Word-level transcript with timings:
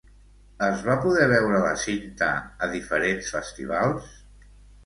Es 0.67 0.79
va 0.87 0.95
poder 1.03 1.27
veure 1.33 1.59
la 1.65 1.75
cinta 1.83 2.31
a 2.67 2.71
diferents 2.73 3.31
festivals? 3.37 4.13